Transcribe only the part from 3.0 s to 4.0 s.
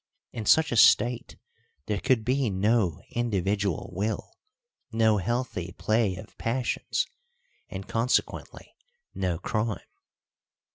individual